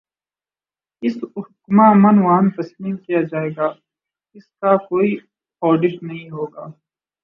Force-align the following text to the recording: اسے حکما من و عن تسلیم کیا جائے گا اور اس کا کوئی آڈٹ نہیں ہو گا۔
اسے 1.03 1.25
حکما 1.37 1.87
من 1.93 2.15
و 2.23 2.27
عن 2.35 2.45
تسلیم 2.57 2.95
کیا 2.97 3.21
جائے 3.21 3.49
گا 3.57 3.65
اور 3.65 3.75
اس 4.35 4.45
کا 4.61 4.75
کوئی 4.89 5.09
آڈٹ 5.61 6.03
نہیں 6.03 6.29
ہو 6.29 6.45
گا۔ 6.45 6.65